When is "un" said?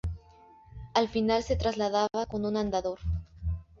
2.43-2.57